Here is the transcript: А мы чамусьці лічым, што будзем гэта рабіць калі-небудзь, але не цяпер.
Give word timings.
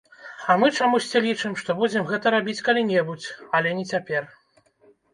А 0.53 0.53
мы 0.63 0.69
чамусьці 0.77 1.21
лічым, 1.25 1.53
што 1.61 1.77
будзем 1.83 2.09
гэта 2.11 2.33
рабіць 2.39 2.59
калі-небудзь, 2.71 3.31
але 3.59 3.79
не 3.81 3.89
цяпер. 3.95 4.23